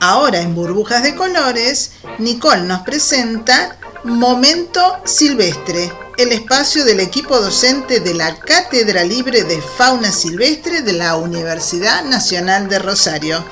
Ahora 0.00 0.40
en 0.40 0.54
Burbujas 0.54 1.02
de 1.02 1.14
Colores, 1.14 2.00
Nicole 2.18 2.62
nos 2.62 2.82
presenta 2.82 3.76
Momento 4.04 4.80
Silvestre, 5.04 5.90
el 6.16 6.32
espacio 6.32 6.84
del 6.84 7.00
equipo 7.00 7.38
docente 7.38 8.00
de 8.00 8.14
la 8.14 8.38
Cátedra 8.38 9.04
Libre 9.04 9.42
de 9.44 9.60
Fauna 9.60 10.12
Silvestre 10.12 10.82
de 10.82 10.92
la 10.92 11.16
Universidad 11.16 12.04
Nacional 12.04 12.68
de 12.68 12.78
Rosario. 12.78 13.44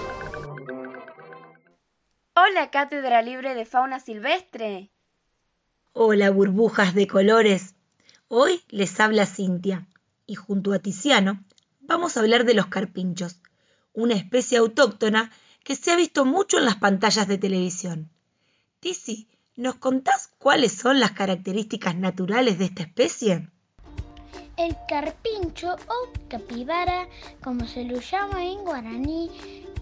Hola 2.35 2.71
Cátedra 2.71 3.23
Libre 3.23 3.55
de 3.55 3.65
Fauna 3.65 3.99
Silvestre. 3.99 4.91
Hola 5.93 6.31
burbujas 6.31 6.95
de 6.95 7.07
colores. 7.07 7.75
Hoy 8.29 8.63
les 8.69 8.99
habla 9.01 9.27
Cintia 9.27 9.87
y 10.27 10.37
junto 10.37 10.73
a 10.73 10.79
Tiziano 10.79 11.45
vamos 11.81 12.17
a 12.17 12.21
hablar 12.21 12.45
de 12.45 12.55
los 12.55 12.67
carpinchos, 12.67 13.41
una 13.93 14.15
especie 14.15 14.59
autóctona 14.59 15.33
que 15.67 15.75
se 15.75 15.91
ha 15.91 15.97
visto 15.97 16.25
mucho 16.25 16.59
en 16.59 16.65
las 16.65 16.77
pantallas 16.77 17.27
de 17.27 17.39
televisión. 17.39 18.09
Tizi, 18.79 19.27
¿nos 19.57 19.75
contás 19.75 20.31
cuáles 20.39 20.71
son 20.71 21.01
las 21.01 21.11
características 21.11 21.97
naturales 21.97 22.61
de 22.61 22.67
esta 22.67 22.85
especie? 22.85 23.49
El 24.57 24.77
carpincho 24.89 25.75
o 25.75 26.29
capibara, 26.29 27.09
como 27.43 27.67
se 27.67 27.83
lo 27.83 27.99
llama 27.99 28.45
en 28.45 28.63
guaraní, 28.63 29.29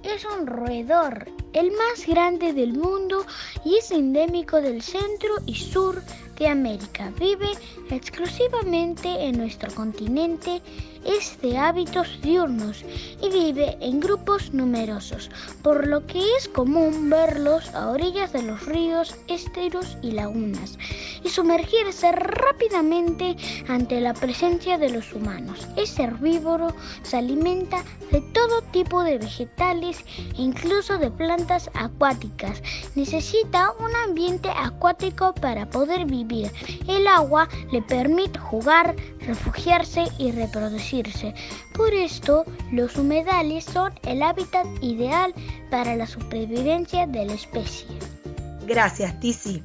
es 0.02 0.24
un 0.24 0.46
roedor, 0.46 1.30
el 1.52 1.70
más 1.72 2.06
grande 2.06 2.54
del 2.54 2.72
mundo 2.72 3.26
y 3.62 3.76
es 3.76 3.90
endémico 3.90 4.62
del 4.62 4.80
centro 4.80 5.34
y 5.44 5.54
sur 5.54 6.02
de 6.38 6.48
América. 6.48 7.12
Vive 7.18 7.50
exclusivamente 7.90 9.08
en 9.08 9.38
nuestro 9.38 9.72
continente 9.74 10.62
es 11.04 11.38
de 11.42 11.58
hábitos 11.58 12.18
diurnos 12.22 12.84
y 13.20 13.28
vive 13.28 13.76
en 13.80 14.00
grupos 14.00 14.54
numerosos, 14.54 15.30
por 15.62 15.86
lo 15.86 16.06
que 16.06 16.22
es 16.36 16.48
común 16.48 17.10
verlos 17.10 17.74
a 17.74 17.90
orillas 17.90 18.32
de 18.32 18.42
los 18.42 18.64
ríos, 18.64 19.14
esteros 19.28 19.98
y 20.02 20.12
lagunas 20.12 20.78
y 21.22 21.28
sumergirse 21.28 22.10
rápidamente 22.12 23.36
ante 23.68 24.00
la 24.00 24.14
presencia 24.14 24.78
de 24.78 24.90
los 24.90 25.12
humanos. 25.12 25.66
Es 25.76 25.98
herbívoro, 25.98 26.74
se 27.02 27.18
alimenta 27.18 27.82
de 28.10 28.20
todo 28.20 28.62
tipo 28.72 29.02
de 29.02 29.18
vegetales 29.18 30.04
e 30.16 30.42
incluso 30.42 30.98
de 30.98 31.10
plantas 31.10 31.70
acuáticas. 31.74 32.62
Necesita 32.94 33.72
un 33.78 33.94
ambiente 34.08 34.48
acuático 34.48 35.34
para 35.34 35.68
poder 35.68 36.06
vivir. 36.06 36.23
El 36.88 37.06
agua 37.06 37.48
le 37.72 37.82
permite 37.82 38.38
jugar, 38.38 38.96
refugiarse 39.20 40.04
y 40.18 40.32
reproducirse. 40.32 41.34
Por 41.74 41.92
esto, 41.92 42.44
los 42.72 42.96
humedales 42.96 43.64
son 43.64 43.92
el 44.04 44.22
hábitat 44.22 44.66
ideal 44.80 45.34
para 45.70 45.96
la 45.96 46.06
supervivencia 46.06 47.06
de 47.06 47.26
la 47.26 47.34
especie. 47.34 47.86
Gracias, 48.66 49.20
Tizi. 49.20 49.62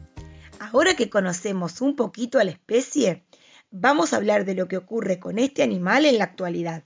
Ahora 0.59 0.95
que 0.95 1.09
conocemos 1.09 1.81
un 1.81 1.95
poquito 1.95 2.39
a 2.39 2.43
la 2.43 2.51
especie, 2.51 3.23
vamos 3.71 4.13
a 4.13 4.17
hablar 4.17 4.45
de 4.45 4.55
lo 4.55 4.67
que 4.67 4.77
ocurre 4.77 5.19
con 5.19 5.39
este 5.39 5.63
animal 5.63 6.05
en 6.05 6.17
la 6.17 6.25
actualidad. 6.25 6.83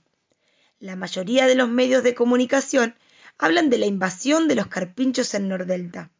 La 0.78 0.96
mayoría 0.96 1.46
de 1.46 1.54
los 1.54 1.68
medios 1.68 2.02
de 2.02 2.14
comunicación 2.14 2.94
hablan 3.38 3.70
de 3.70 3.78
la 3.78 3.86
invasión 3.86 4.48
de 4.48 4.54
los 4.54 4.68
carpinchos 4.68 5.34
en 5.34 5.48
Nordelta, 5.48 6.10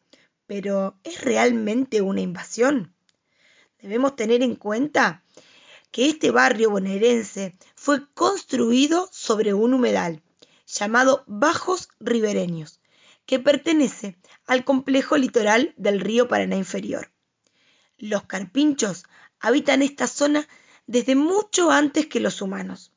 pero 0.47 0.99
¿es 1.03 1.21
realmente 1.21 2.01
una 2.01 2.21
invasión? 2.21 2.94
Debemos 3.85 4.15
tener 4.15 4.41
en 4.41 4.55
cuenta 4.55 5.21
que 5.91 6.09
este 6.09 6.31
barrio 6.31 6.71
bonaerense 6.71 7.55
fue 7.75 8.11
construido 8.15 9.07
sobre 9.11 9.53
un 9.53 9.75
humedal 9.75 10.23
llamado 10.65 11.23
Bajos 11.27 11.89
Ribereños, 11.99 12.79
que 13.27 13.37
pertenece 13.37 14.17
al 14.47 14.65
complejo 14.65 15.17
litoral 15.17 15.75
del 15.77 15.99
río 15.99 16.27
Paraná 16.27 16.55
Inferior. 16.55 17.11
Los 17.99 18.23
carpinchos 18.23 19.03
habitan 19.39 19.83
esta 19.83 20.07
zona 20.07 20.47
desde 20.87 21.13
mucho 21.13 21.69
antes 21.69 22.07
que 22.07 22.19
los 22.19 22.41
humanos. 22.41 22.91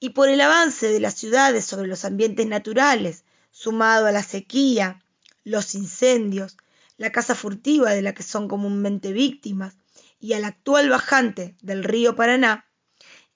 Y 0.00 0.10
por 0.10 0.28
el 0.28 0.40
avance 0.40 0.88
de 0.88 0.98
las 0.98 1.14
ciudades 1.14 1.64
sobre 1.64 1.86
los 1.86 2.04
ambientes 2.04 2.48
naturales, 2.48 3.24
sumado 3.52 4.06
a 4.06 4.12
la 4.12 4.24
sequía, 4.24 5.04
los 5.44 5.76
incendios, 5.76 6.56
la 6.96 7.12
caza 7.12 7.34
furtiva 7.34 7.90
de 7.90 8.02
la 8.02 8.14
que 8.14 8.22
son 8.22 8.48
comúnmente 8.48 9.12
víctimas, 9.12 9.76
y 10.18 10.32
al 10.32 10.44
actual 10.44 10.88
bajante 10.88 11.56
del 11.60 11.84
río 11.84 12.16
Paraná, 12.16 12.66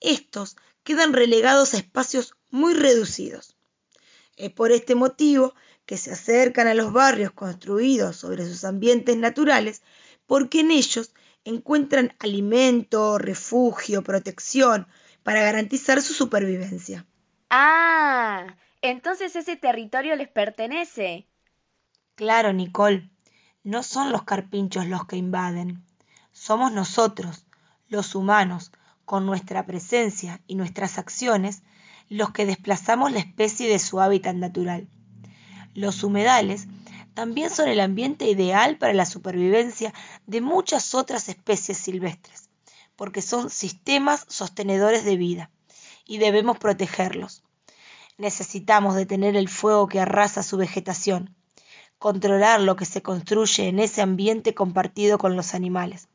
estos 0.01 0.57
quedan 0.83 1.13
relegados 1.13 1.75
a 1.75 1.79
espacios 1.79 2.35
muy 2.51 2.75
reducidos. 2.75 3.57
Es 4.37 4.51
por 4.51 4.73
este 4.73 4.95
motivo 4.95 5.55
que 5.85 5.99
se 5.99 6.13
acercan 6.13 6.67
a 6.67 6.75
los 6.75 6.93
barrios 6.93 7.33
construidos 7.33 8.17
sobre 8.17 8.47
sus 8.47 8.65
ambientes 8.65 9.17
naturales 9.17 9.83
porque 10.27 10.61
en 10.61 10.71
ellos 10.71 11.13
encuentran 11.45 12.15
alimento, 12.19 13.19
refugio, 13.19 14.03
protección, 14.03 14.87
para 15.23 15.43
garantizar 15.43 16.01
su 16.01 16.15
supervivencia. 16.15 17.07
Ah, 17.51 18.57
entonces 18.81 19.37
ese 19.37 19.57
territorio 19.57 20.17
les 20.17 20.29
pertenece. 20.29 21.27
Claro, 22.15 22.53
Nicole, 22.53 23.11
no 23.63 23.83
son 23.83 24.11
los 24.11 24.23
carpinchos 24.23 24.87
los 24.87 25.07
que 25.07 25.17
invaden, 25.17 25.85
somos 26.33 26.73
nosotros, 26.73 27.45
los 27.89 28.15
humanos, 28.15 28.73
con 29.05 29.27
nuestra 29.27 29.67
presencia 29.67 30.41
y 30.47 30.55
nuestras 30.55 30.99
acciones, 30.99 31.63
los 32.09 32.31
que 32.31 32.47
desplazamos 32.47 33.13
la 33.13 33.19
especie 33.19 33.69
de 33.69 33.79
su 33.79 34.01
hábitat 34.01 34.35
natural. 34.37 34.89
Los 35.75 36.03
humedales 36.03 36.69
también 37.15 37.51
son 37.51 37.69
el 37.69 37.81
ambiente 37.81 38.31
ideal 38.31 38.79
para 38.79 38.95
la 38.95 39.05
supervivencia 39.05 39.93
de 40.27 40.41
muchas 40.41 40.95
otras 40.95 41.29
especies 41.29 41.77
silvestres, 41.77 42.49
porque 42.97 43.21
son 43.21 43.51
sistemas 43.51 44.25
sostenedores 44.29 45.05
de 45.05 45.17
vida 45.17 45.51
y 46.07 46.19
debemos 46.19 46.59
protegerlos. 46.59 47.43
Necesitamos 48.17 48.95
detener 48.95 49.37
el 49.37 49.49
fuego 49.49 49.87
que 49.87 50.01
arrasa 50.01 50.43
su 50.43 50.57
vegetación, 50.57 51.35
controlar 52.01 52.63
lo 52.63 52.77
que 52.77 52.87
se 52.87 53.03
construye 53.03 53.69
en 53.69 53.79
ese 53.79 54.01
ambiente 54.01 54.55
compartido 54.55 55.19
con 55.19 55.37
los 55.37 55.53
animales 55.55 56.09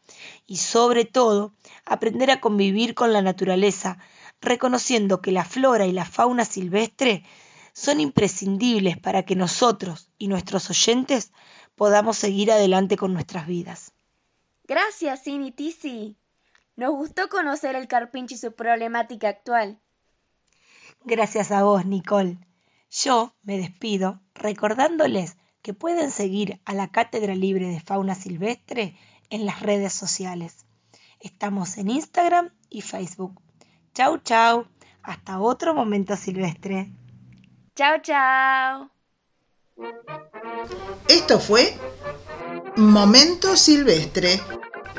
y 0.47 0.57
sobre 0.57 1.05
todo 1.05 1.53
aprender 1.85 2.31
a 2.31 2.41
convivir 2.41 2.95
con 2.95 3.13
la 3.13 3.21
naturaleza, 3.21 3.99
reconociendo 4.41 5.21
que 5.21 5.31
la 5.31 5.45
flora 5.45 5.85
y 5.85 5.91
la 5.91 6.03
fauna 6.03 6.43
silvestre 6.43 7.23
son 7.71 7.99
imprescindibles 7.99 8.97
para 8.97 9.23
que 9.23 9.35
nosotros 9.35 10.09
y 10.17 10.27
nuestros 10.27 10.71
oyentes 10.71 11.31
podamos 11.75 12.17
seguir 12.17 12.51
adelante 12.51 12.97
con 12.97 13.13
nuestras 13.13 13.45
vidas. 13.45 13.93
Gracias, 14.67 15.21
Tisi. 15.55 16.15
Nos 16.75 16.95
gustó 16.95 17.29
conocer 17.29 17.75
el 17.75 17.87
carpincho 17.87 18.33
y 18.33 18.39
su 18.39 18.53
problemática 18.53 19.29
actual. 19.29 19.79
Gracias 21.03 21.51
a 21.51 21.61
vos, 21.61 21.85
Nicole. 21.85 22.39
Yo 22.89 23.35
me 23.43 23.59
despido 23.59 24.19
recordándoles 24.33 25.37
que 25.65 25.73
pueden 25.73 26.11
seguir 26.11 26.61
a 26.63 26.75
la 26.75 26.89
Cátedra 26.89 27.33
Libre 27.33 27.65
de 27.67 27.79
Fauna 27.79 28.13
Silvestre 28.13 28.95
en 29.31 29.47
las 29.47 29.61
redes 29.61 29.93
sociales. 29.93 30.67
Estamos 31.19 31.79
en 31.79 31.89
Instagram 31.89 32.51
y 32.69 32.81
Facebook. 32.81 33.41
Chau, 33.95 34.19
chau. 34.19 34.67
Hasta 35.01 35.39
otro 35.39 35.73
momento 35.73 36.15
silvestre. 36.17 36.91
Chao, 37.75 37.95
chao. 38.03 38.91
Esto 41.07 41.39
fue 41.39 41.75
Momento 42.75 43.57
Silvestre, 43.57 44.39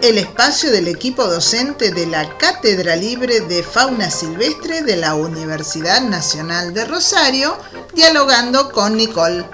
el 0.02 0.18
espacio 0.18 0.72
del 0.72 0.88
equipo 0.88 1.28
docente 1.28 1.92
de 1.92 2.08
la 2.08 2.38
Cátedra 2.38 2.96
Libre 2.96 3.38
de 3.40 3.62
Fauna 3.62 4.10
Silvestre 4.10 4.82
de 4.82 4.96
la 4.96 5.14
Universidad 5.14 6.02
Nacional 6.02 6.74
de 6.74 6.86
Rosario, 6.86 7.56
dialogando 7.94 8.72
con 8.72 8.96
Nicole. 8.96 9.44